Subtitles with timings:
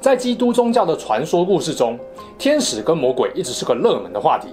[0.00, 1.98] 在基督宗教的传说故事中，
[2.38, 4.48] 天使跟魔鬼一直是个热门的话题，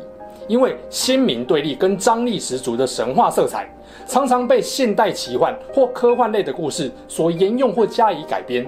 [0.45, 3.65] 因为鲜明对立跟张力十足的神话色彩，
[4.05, 8.67] 常常被现代奇幻或科幻类的故事所沿用或加以改编。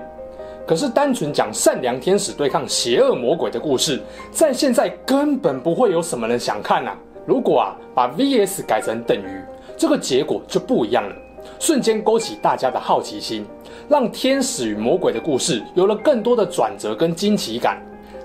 [0.65, 3.99] 可是，单纯讲善良天使对抗邪恶魔鬼的故事，
[4.31, 6.95] 在现在根本不会有什么人想看呐。
[7.25, 9.41] 如果啊，把 VS 改成等于，
[9.75, 11.13] 这个结果就不一样了，
[11.59, 13.45] 瞬间勾起大家的好奇心。
[13.87, 17.81] 让天使与魔鬼的故事有了更多的转折跟惊奇感。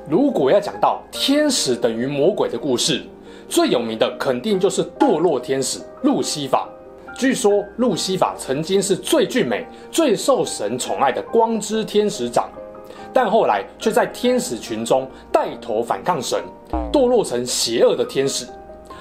[0.08, 3.02] 如果要讲到天使等于魔鬼的故事，
[3.48, 6.68] 最有名的肯定就是堕落天使路西法。
[7.16, 12.50] 据说路西法曾经是最俊美、最受神宠爱的光之天使长，
[13.12, 16.42] 但后来却在天使群中带头反抗神，
[16.92, 18.46] 堕落成邪恶的天使。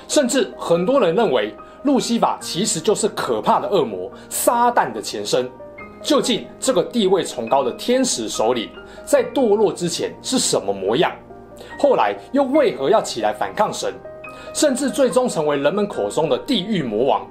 [0.08, 5.50] 甚至很多人认为路西法其实就是可怕的恶魔撒旦的前身。
[6.02, 8.70] 究竟这个地位崇高的天使首领
[9.06, 11.12] 在堕落之前是什么模样？
[11.80, 13.94] 后来又为何要起来反抗神，
[14.54, 17.26] 甚至最终成为人们口中的地狱魔王？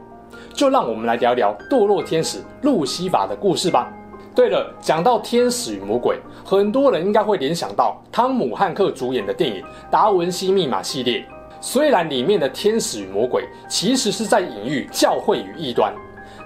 [0.55, 3.92] 就让我们来聊聊堕落天使路西法的故事吧。
[4.34, 11.23] 对了，讲到天使与魔鬼，很多人应该会联想到汤姆汉克主演的电影《达文西密码》系列。
[11.63, 15.95] 虽然里面的天使与魔鬼其实是在隐喻教会与异端。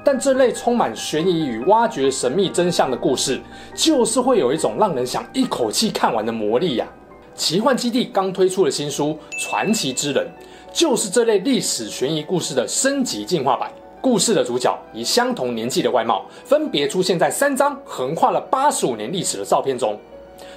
[0.04, 3.40] 但这类充满悬疑与挖掘神秘真相的故事，
[3.74, 6.86] 就是会有一种让人想一口气看完的魔力呀、
[7.34, 10.24] 奇幻基地刚推出的新书《传奇之人》，
[10.72, 13.68] 就是这类历史悬疑故事的升级进化版。
[14.00, 19.98] 故事的主角以相同年纪的外貌，分别出现在三张横跨了八十五年历史的照片中。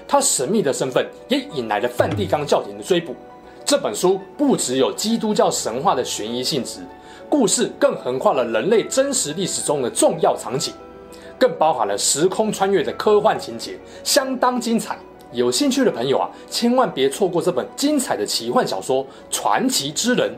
[0.08, 3.16] 他神秘的身份也引来了梵蒂冈教廷的追捕。
[3.70, 6.80] 这本书不只有基督教神话的悬疑性质。
[7.30, 10.74] 故事更横跨了人类真实历史中的重要场景，
[11.38, 14.98] 更包含了时空穿越的科幻情节，相当精彩。
[15.34, 20.36] 有兴趣的朋友啊，千万别错过这本精彩的奇幻小说《传奇之人》。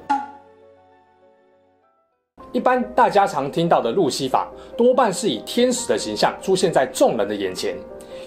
[2.51, 7.77] 一般大家常听到的路西法，多半是以天使的形象出现在众人的眼前，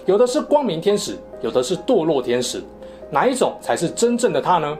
[0.07, 2.59] 有的是光明天使，有的是堕落天使，
[3.11, 4.75] 哪一种才是真正的他呢？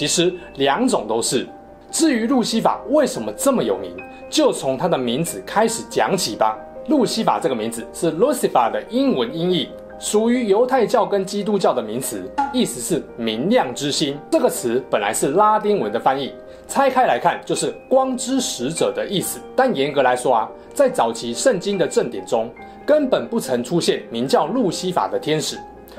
[0.00, 1.46] 其实两种都是。
[1.90, 3.94] 至于路西法为什么这么有名，
[4.30, 6.56] 就从他的名字开始讲起吧。
[6.88, 9.68] 路西法这个名字是 Lucifer 的英文音译，
[9.98, 14.18] 属于犹太教跟基督教的名词，意思是明亮之星。
[14.30, 16.32] 这个词本来是拉丁文的翻译，
[16.66, 19.38] 拆开来看就是光之使者的意思。
[19.54, 22.50] 但严格来说啊，在早期圣经的正典中，
[22.86, 25.58] 根本不曾出现名叫路西法的天使。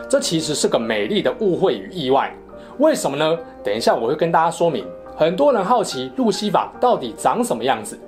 [0.10, 2.36] 这其实是个美丽的误会与意外。
[2.78, 3.38] 为什么呢？
[3.64, 4.86] 等一下我会跟大家说明。
[5.16, 8.00] 很多人好奇路西法到底长什么样子，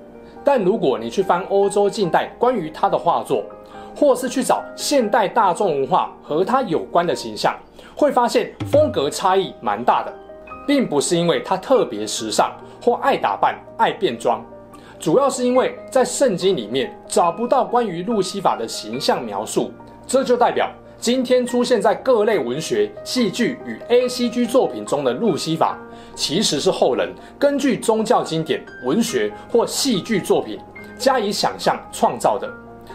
[0.44, 3.44] 但如果你去翻欧洲近代关于他的画作，
[3.96, 7.56] 或是去找现代大众文化和他有关的形象，
[7.96, 10.12] 会发现风格差异蛮大的，
[10.66, 12.52] 并不是因为他特别时尚
[12.82, 14.44] 或爱打扮、爱变装，
[15.00, 19.72] 主要是因为在圣经里面找不到关于路西法的形象描述，
[20.08, 20.68] 这就代表
[21.04, 25.78] 今天出现在各类文学、戏剧与 ACG 作品中的路西法。
[26.16, 30.58] 其实是后人根据宗教经典、文学或戏剧作品
[30.98, 32.50] 加以想象创造的，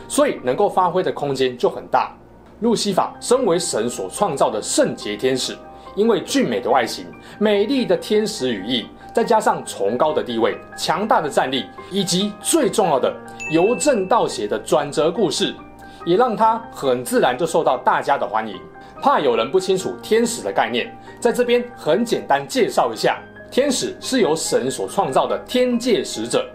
[0.09, 2.17] 所以能够发挥的空间就很大。
[2.61, 5.55] 路西法身为神所创造的圣洁天使，
[5.95, 7.05] 因为俊美的外形、
[7.39, 13.15] 美丽的天使羽翼，再加上崇高的地位、强大的战力，以及最重要的
[13.53, 15.55] 由正到邪的转折故事，
[16.09, 18.59] 也让他很自然就受到大家的欢迎。
[19.03, 23.19] 怕有人不清楚天使的概念，在这边很简单介绍一下：
[23.51, 26.49] 天使是由神所创造的天界使者，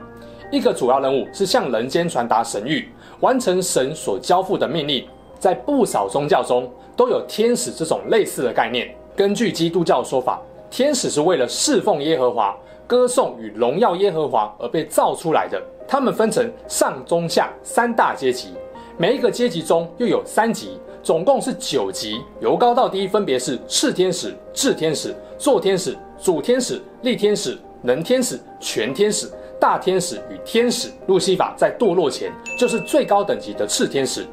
[0.51, 2.85] 一个主要任务是向人间传达神谕，
[3.19, 5.07] 完成神所交付的命令。
[5.37, 8.89] 在不少宗教中都有天使这种类似的概念。
[9.15, 10.41] 根据基督教的说法，
[10.71, 12.57] 天使是为了侍奉耶和华、
[12.87, 15.61] 歌颂与荣耀耶和华而被造出来的。
[15.87, 18.55] 他们分成上、中、下三大阶级，
[18.97, 20.79] 每一个阶级中又有三级。
[21.01, 29.29] 总共是九级，由高到低分别是炽天使、炽天使、作天使、主天使、力天使、能天使、全天使、
[29.59, 30.89] 大天使与天使。
[31.07, 34.25] 路西法在堕落前就是最高等级的炽天使，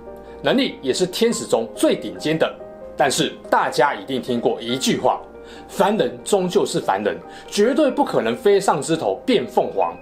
[0.43, 2.49] 能力也是天使中最顶尖的。
[2.97, 5.21] 但是大家一定听过一句话：
[5.67, 7.19] 凡人终究是凡人，
[7.49, 9.93] 绝对不可能飞上枝头变凤凰。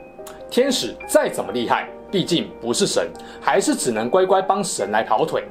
[0.50, 3.08] 天使再怎么厉害，毕竟不是神，
[3.40, 5.44] 还是只能乖乖帮神来跑腿。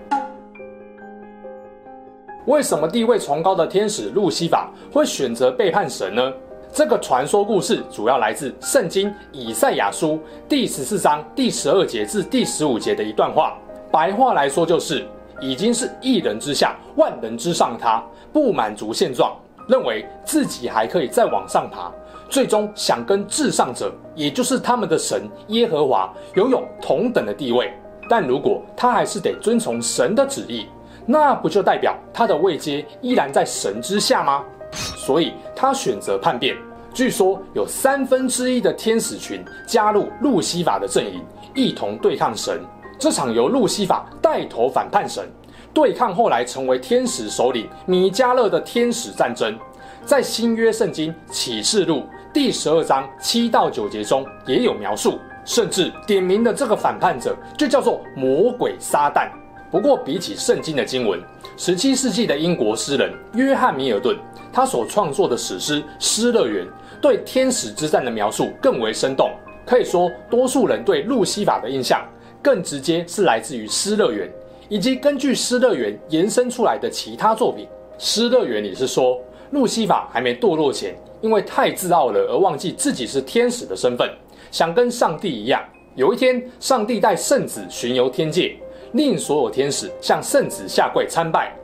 [2.46, 6.34] 为什么地位崇高的天使路西法会选择背叛神呢？
[6.74, 10.20] 这个传说故事主要来自圣经以赛亚书
[10.50, 13.58] 第十四章第十二节至第十五节的一段话。
[13.92, 15.06] 白话来说就是，
[15.40, 19.36] 已经是一人之下，万人之上他，不满足现状，
[19.68, 21.92] 认为自己还可以再往上爬，
[22.30, 27.74] 最终想跟至上者，也就是他们的神耶和华，拥有同等的地位。
[28.10, 30.66] 但如果他还是得遵从神的旨意，
[31.06, 34.44] 那不就代表他的位阶依然在神之下吗？
[34.72, 36.56] 所以他选择叛变。
[36.94, 41.24] 据说有三分之一的天使群加入路西法的阵营，
[41.54, 42.60] 一同对抗神。
[43.00, 45.30] 这场由路西法带头反叛神，
[45.74, 49.56] 对抗后来成为天使首领米迦勒的天使战争，
[50.04, 52.04] 在新约圣经启示录
[52.38, 59.28] 第十二章七到九节中也有描述，甚至点名的这个反叛者就叫做魔鬼撒旦。
[59.72, 61.20] 不过比起圣经的经文，
[61.58, 64.16] 十七世纪的英国诗人约翰米尔顿
[64.54, 66.64] 他所创作的史诗《失乐园》
[67.02, 69.32] 对天使之战的描述更为生动，
[69.66, 72.06] 可以说多数人对路西法的印象。
[72.40, 74.28] 更直接是来自于《失乐园》，
[74.70, 77.66] 以及根据《失乐园》延伸出来的其他作品。
[77.98, 79.20] 《失乐园》里是说，
[79.52, 84.10] 路西法还没堕落前，因为太自傲了而忘记自己是天使的身份，
[84.52, 85.62] 想跟上帝一样。
[85.96, 88.56] 有一天，上帝带圣子巡游天界，
[88.92, 91.56] 令所有天使向圣子下跪参拜。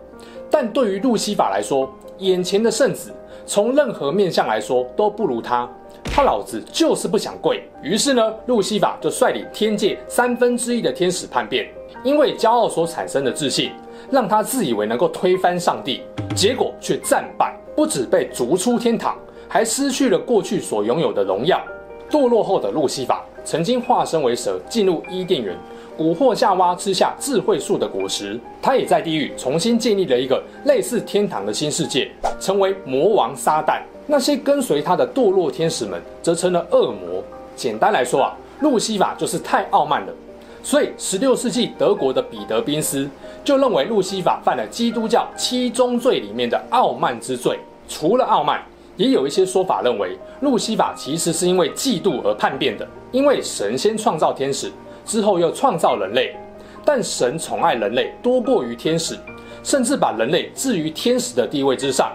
[0.50, 3.12] 但对于路西法来说，眼前的圣子
[3.46, 5.70] 从任何面相来说都不如他。
[6.04, 11.68] 他老子就是不想跪，于是呢，路西法就率领天界三分之一的天使叛变，
[12.04, 13.72] 因为骄傲所产生的自信，
[14.12, 16.02] 让他自以为能够推翻上帝，
[16.36, 19.16] 结果却战败，不止被逐出天堂，
[19.48, 21.62] 还失去了过去所拥有的荣耀。
[22.10, 25.58] 堕落后的路西法曾经化身为蛇，进入伊甸园，
[25.98, 28.40] 蛊惑夏娃吃下智慧树的果实。
[28.62, 33.82] 他也在地狱重新建立了一个类似天堂的新世界，成为魔王撒旦。
[34.06, 37.24] 那些跟随他的堕落天使们则成了恶魔。
[37.56, 40.14] 简单来说啊，路西法就是太傲慢了。
[40.64, 43.08] 所以，十六世纪德国的彼得宾斯
[43.44, 47.60] 就认为路西法犯了基督教七宗罪里面的傲慢之罪。
[47.88, 48.64] 除了傲慢，
[48.96, 52.88] 也有一些说法认为路西法其实是因为嫉妒而叛变的。
[53.12, 54.72] 因为神先创造天使，
[55.06, 56.34] 之后又创造人类，
[56.86, 59.20] 但神宠爱人类多过于天使，
[59.64, 62.12] 甚至把人类置于天使的地位之上。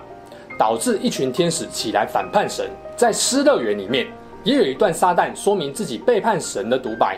[0.59, 4.09] 导致一群天使起来反叛神，在失乐园里面
[4.43, 7.17] 也有一段撒旦说明自己背叛神的独白，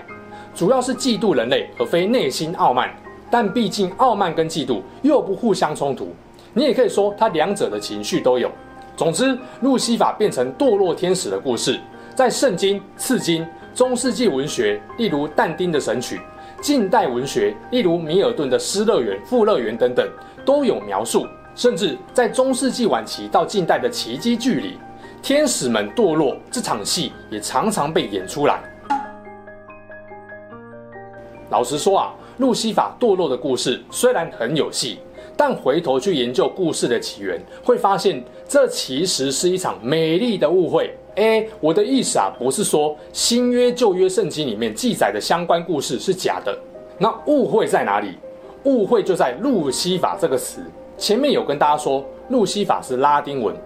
[0.55, 2.91] 主要是嫉妒人类而非内心傲慢，
[3.31, 6.15] 但毕竟傲慢跟嫉妒又不互相冲突，
[6.53, 8.51] 你也可以说他两者的情绪都有。
[8.97, 11.81] 总之，路西法变成堕落天使的故事，
[12.15, 16.17] 在圣经、次经、中世纪文学，例如但丁的《神曲》，
[16.61, 20.07] 近代文学，例如米尔顿的《失乐园》《富乐园》等等，
[20.45, 21.27] 都有描述。
[21.55, 24.79] 甚至在中世纪晚期到近代的奇迹剧里，
[25.23, 28.63] 天使们堕落这场戏也常常被演出来。
[31.51, 34.99] 老实说啊，路西法堕落的故事虽然很有戏，
[35.37, 40.95] 但回头去研究故事的起源，会发现这其实是一场美丽的误会。
[41.17, 46.57] 诶，我的意思啊，不是说新约旧约圣经里面记载的相关故事是假的，
[46.99, 48.17] 那误会在哪里？
[48.65, 50.63] 误会就在路西法这个词。
[50.97, 53.57] 前面有跟大家说，路西法是拉丁文，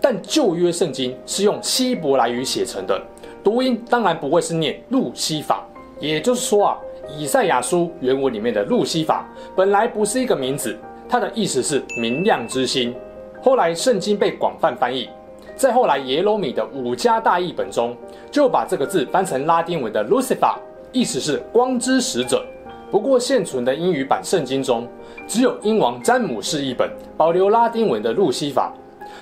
[0.00, 3.02] 但旧约圣经是用希伯来语写成的，
[3.42, 5.66] 读音当然不会是念路西法。
[5.98, 6.78] 也就是说啊，
[7.08, 10.76] 以赛亚书原文里面的路西法本来不是一个名字，
[11.08, 12.94] 它的意思是明亮之星。
[13.42, 15.08] 后来圣经被广泛翻译，
[15.56, 17.96] 再后来耶罗米的五家大译本中
[18.30, 20.54] 就把这个字翻成拉丁文的 Lucifer，
[20.92, 22.44] 意思是光之使者。
[22.90, 24.86] 不过现存的英语版圣经中，
[25.26, 28.72] 只有英王詹姆士译本保留拉丁文的路西法，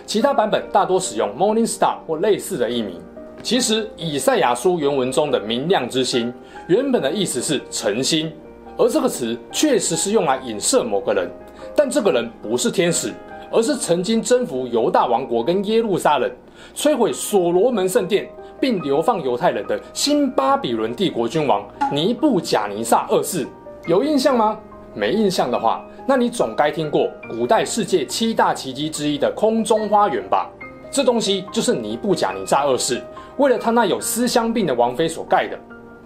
[0.04, 3.00] 其他版本大多使用 Morning Star 或类似的译名。
[3.42, 6.32] 其实以赛亚书原文中的明亮之星，
[6.66, 8.30] 原本的意思是晨星，
[8.76, 11.28] 而这个词确实是用来影射某个人，
[11.74, 13.12] 但这个人不是天使，
[13.50, 16.30] 而是曾经征服犹大王国跟耶路撒冷，
[16.76, 18.28] 摧毁所罗门圣殿，
[18.60, 23.46] 并流放犹太人的新巴比伦帝国君王尼布甲尼撒二世。
[23.86, 24.58] 有印象吗？
[24.94, 30.50] 没印象的话，那你总该听过古代世界七大奇迹之一的空中花园吧？
[30.92, 33.00] 这东西就是尼布甲尼撒二世
[33.40, 35.58] 为了他那有思乡病的王妃所盖的。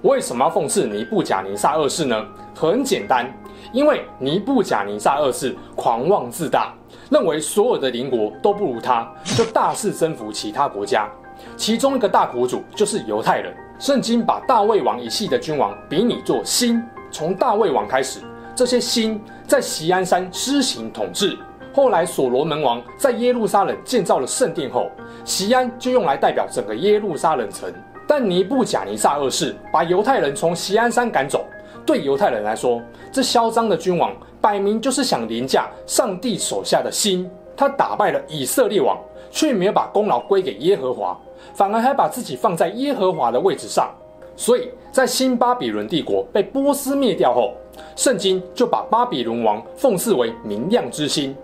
[0.03, 2.25] 为什么要讽刺尼布甲尼撒二世呢？
[2.55, 3.29] 很简单，
[3.73, 6.73] 因为尼布甲尼撒二世狂妄自大，
[7.11, 11.11] 认为所有的邻国都不如他，就大肆征服其他国家。
[11.57, 13.53] 其中一个大苦主就是犹太人。
[13.81, 18.21] 圣经把大卫王一系的君王比拟作新，从大卫王开始，
[18.55, 21.37] 这些新在锡安山施行统治。
[21.75, 24.89] 后来所罗门王在耶路撒冷建造了圣殿后，
[25.25, 27.69] 锡安就用来代表整个耶路撒冷城。
[28.07, 31.45] 但尼布甲尼撒二世把犹太人从锡安山赶走，
[31.85, 37.29] 对犹太人来说，这嚣张的君王摆明就是想凌驾上帝手下的心。
[37.57, 38.97] 他打败了以色列王，
[39.33, 41.19] 却没有把功劳归给耶和华，
[41.55, 43.93] 反而还把自己放在耶和华的位置上。
[44.37, 47.53] 所以在新巴比伦帝国被波斯灭掉后，
[47.97, 51.35] 圣经就把巴比伦王奉祀为明亮之星。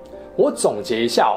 [0.41, 1.37] 我总结一下哦，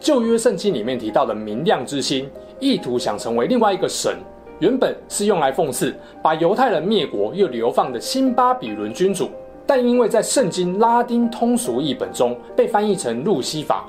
[0.00, 2.26] 旧约圣经里面提到的明亮之星，
[2.58, 4.16] 意图想成为另外一个神，
[4.60, 9.28] 原本是用来讽刺把犹太人灭国又流放的新巴比伦君主，
[9.66, 13.84] 但因为在圣经拉丁通俗译本中被翻译成路西法，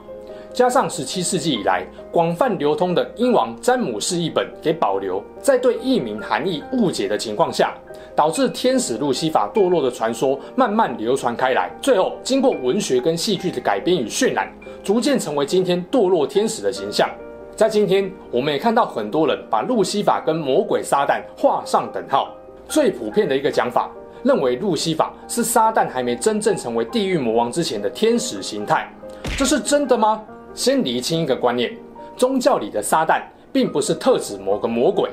[0.54, 7.74] 加上十七世纪以来广泛流通的英王詹姆士译本给保留，在对译名含义误解的情况下。
[8.14, 14.52] 导致天使路西法堕落的传说慢慢流传开来，最后经过文学跟戏剧的改编与渲染，
[14.84, 17.10] 逐渐成为今天堕落天使的形象。
[17.56, 22.36] 在今天，我们也看到很多人把路西法跟魔鬼撒旦画上等号。
[22.68, 23.90] 最普遍的一个讲法，
[24.24, 28.92] 认为路西法是撒旦还没真正成为地狱魔王之前的天使形态。
[29.38, 30.22] 这是真的吗？
[30.54, 31.76] 先厘清一个观念：
[32.18, 35.10] 宗教里的撒旦，并不是特指某个魔鬼。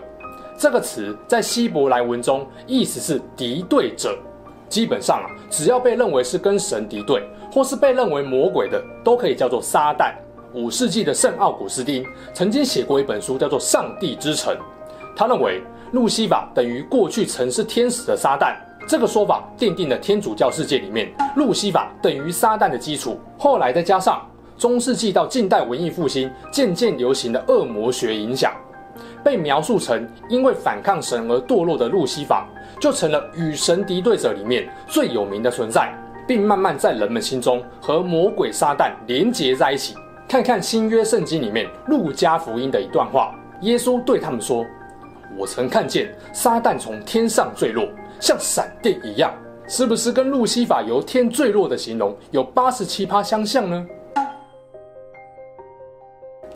[0.56, 4.18] 这个词在希伯来文中意思是敌对者，
[4.68, 10.12] 基本上啊，只要被认为是跟神敌对，或是被认为魔鬼的，都可以叫做撒旦。
[10.54, 12.04] 五世纪的圣奥古斯丁
[12.34, 14.52] 曾经写过一本书，叫做《上帝之城》，
[15.14, 18.56] 他认为路西法等于过去曾是天使的撒旦。
[18.88, 23.20] 这个说法奠定了天主教世界里面路西法等于撒旦的基础。
[23.36, 24.26] 后来再加上
[24.58, 28.52] 中世纪到近代文艺复兴渐渐流行的恶魔学影响。
[29.22, 32.48] 被描述成因为反抗神而堕落的路西法，
[32.80, 35.92] 就成了与神敌对者里面最有名的存在，
[36.26, 39.94] 并慢慢在人们心中和魔鬼撒旦连结在一起。
[40.28, 44.64] 看看新约圣经里面路加福音的一段话，耶稣对他们说
[45.38, 47.88] ：“我曾看见撒旦从天上坠落，
[48.20, 49.32] 像闪电一样。”
[49.66, 53.86] 是不是跟路西法由天坠落的形容有八十七趴相像呢？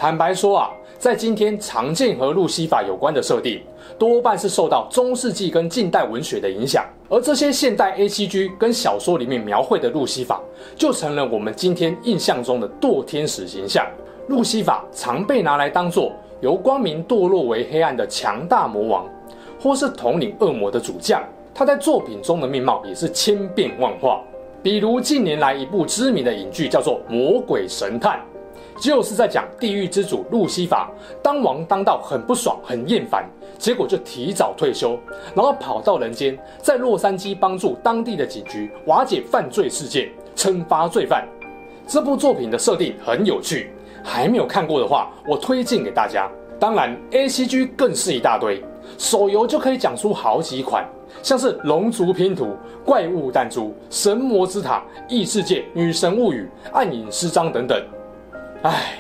[0.02, 0.68] 坦白说啊。
[0.99, 3.61] 在今天常见和路西法有关的设定，
[3.99, 10.40] 多半是受到中世纪跟近代文学的影响，而这些现代 ACG 跟小说里面描绘的路西法，
[10.76, 13.87] 就成了我们今天印象中的堕天使形象。
[14.26, 19.04] 路西法常被拿来当作由光明堕落为黑暗的强大魔王，
[19.61, 21.23] 或是统领恶魔的主将。
[21.54, 24.21] 他在作品中的面貌也是千变万化，
[24.62, 28.18] 比如近年来一部知名的影剧叫做《魔鬼神探》。
[28.83, 30.91] 就是在讲地狱之主路西法
[31.23, 33.25] 当王当到很不爽、很厌烦，
[33.57, 34.99] 结果就提早退休，
[35.37, 41.25] 然后跑到人间，在洛杉矶帮助当地的警局瓦解犯罪事件，惩罚罪犯。
[41.87, 43.71] 这部作品的设定很有趣，
[44.03, 46.29] 还没有看过的话，我推荐给大家。
[46.59, 48.61] 当然，ACG 更是一大堆，
[48.99, 50.85] 手游就可以讲出好几款，
[51.23, 52.47] 像是《龙族拼图》、
[52.85, 57.81] 《怪物弹珠》、《神魔之塔》、《异世界女神物语》、《暗影诗章》等等。
[58.62, 58.97] 唉，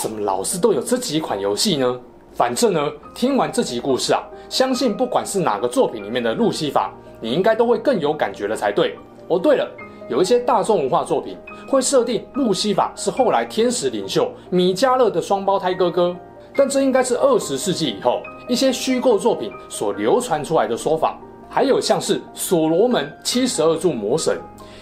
[0.00, 2.00] 怎么老是都有这几款游戏呢？
[2.32, 2.80] 反正呢，
[3.12, 8.96] 听完这集故事啊，相信不管是哪个作品里面的路西法，你应该都会更有感觉了才对。
[9.26, 9.68] 哦，对了，
[10.08, 11.36] 有一些大众文化作品
[11.66, 16.16] 会设定路西法是后来天使领袖米迦勒的双胞胎哥哥，
[16.54, 21.18] 但这应该是二十世纪以后一些虚构作品所流传出来的说法。
[21.48, 24.38] 还有像是所罗门七十二柱魔神，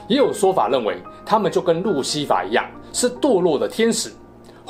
[0.06, 2.66] 也有说法认为他们就跟路西法一样。
[2.90, 4.10] 是堕落的天使，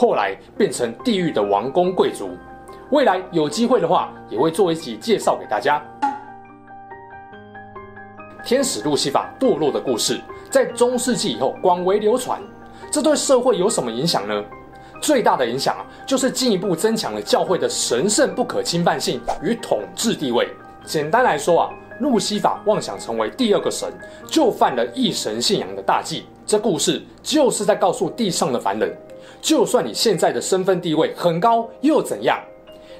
[0.00, 2.31] 后来变成地狱的王公贵族。
[2.90, 5.83] 未来有机会的话，也会做一集介绍给大家。
[8.45, 10.21] 天使路西法堕落的故事，
[10.52, 12.40] 在中世纪以后广为流传。
[12.93, 14.45] 这对社会有什么影响呢？
[15.02, 20.49] 最大的影响啊，就是进一步增强了教会的神圣不可侵犯性与统治地位。
[20.85, 23.93] 简单来说啊，路西法妄想成为第二个神，
[24.28, 26.25] 就犯了异神信仰的大忌。
[26.47, 28.97] 这故事就是在告诉地上的凡人，
[29.40, 32.38] 就算你现在的身份地位很高，又怎样？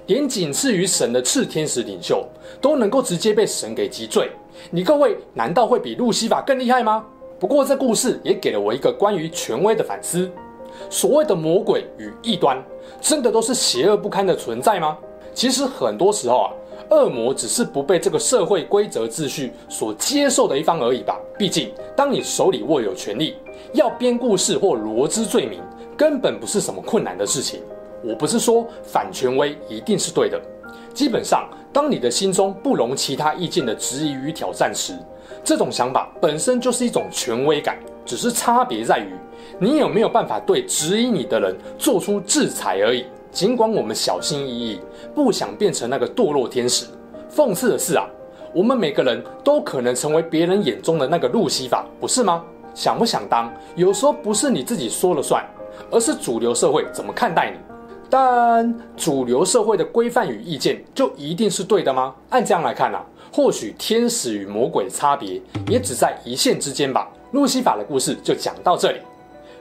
[0.07, 2.26] 连仅次于神的炽天使领袖
[2.61, 4.30] 都能够直接被神给击坠，
[4.71, 7.04] 你各位难道会比路西法更厉害吗？
[7.38, 10.30] 不过这故事也给了我一个关于权威的反思：
[10.88, 12.57] 所谓的魔鬼与异端，
[13.00, 14.97] 真的都是邪恶不堪的存在吗？
[15.35, 16.50] 其实很多时候啊。
[16.90, 21.21] 恶魔只是不被这个社会规则秩序所接受的一方而已吧。
[21.37, 23.35] 毕竟，当你手里握有权力，
[23.75, 25.61] 要编故事或罗织罪名，
[25.99, 27.61] 根本不是什么困难的事情。
[28.05, 30.40] 我不是说反权威一定是对的，
[30.95, 34.97] 基本上，当你的心中不容其他意见的质疑与挑战时，
[35.43, 37.76] 这种想法本身就是一种权威感，
[38.07, 39.12] 只是差别在于
[39.59, 43.05] 你有没有办法对质疑你的人做出制裁而已。
[43.33, 44.81] 尽管我们小心翼翼，
[45.12, 46.87] 不想变成那个堕落天使。
[47.35, 48.07] 讽刺的是啊，
[48.55, 52.45] 我们每个人都可能成为别人眼中的那个路西法，不是吗？
[52.75, 53.52] 想不想当？
[53.75, 55.45] 有时候不是你自己说了算，
[55.91, 57.57] 而是主流社会怎么看待你。
[58.11, 62.15] 但主流社会的规范与意见就一定是对的吗？
[62.31, 67.07] 按这样来看啊，或许天使与魔鬼的差别也只在一线之间吧。
[67.33, 68.99] 路西法的故事就讲到这里。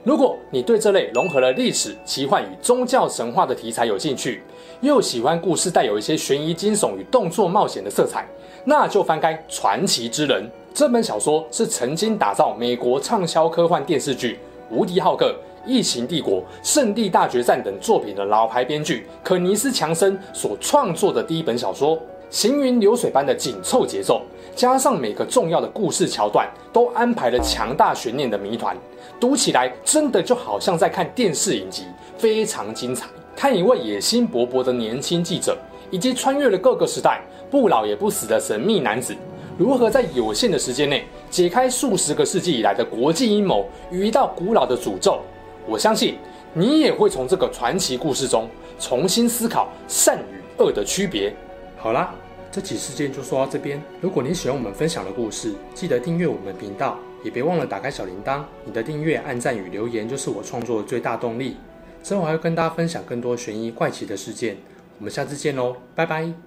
[0.05, 4.41] 如果你对这类融合了历史、奇幻与宗教神话的题材有兴趣，
[4.79, 8.25] 又喜欢故事带有一些悬疑、惊悚与动作冒险的色彩，
[8.63, 10.43] 那就翻开《传奇之人》
[10.73, 14.39] 这本小说，是曾经打造美国畅销科幻电视剧
[14.73, 15.25] 《无敌浩克》。
[15.67, 24.21] 《异形帝国》《圣地大决战》等作品的老牌编剧肯尼斯·强森所创作的第一本小说，行云流水般的紧凑节奏，
[24.55, 28.75] 加上每个重要的故事桥段都安排了强大悬念的谜团，
[29.19, 31.83] 读起来真的就好像在看电视影集，
[32.17, 33.05] 非常精彩。
[33.35, 35.55] 看一位野心勃勃的年轻记者，
[35.91, 37.21] 以及穿越了各个时代、
[37.51, 39.15] 不老也不死的神秘男子，
[39.57, 45.19] 如何在有限的时间内解开数十个世纪以来的国际阴谋与一道古老的诅咒。
[45.67, 46.17] 我相信
[46.53, 48.47] 你也会从这个传奇故事中
[48.79, 51.35] 重新思考善与恶的区别。
[51.77, 52.13] 好啦，
[52.51, 53.81] 这期事件就说到这边。
[54.01, 58.41] 如果你喜欢我们分享的故事，记得订阅我们频道，也别忘了打开小铃铛。
[58.65, 61.57] 你的订阅、按赞与留言就是我创作的最大动力。
[62.01, 64.57] 之后还会跟大家分享更多悬疑怪奇的事件。
[64.97, 66.46] 我们下次见喽，拜拜。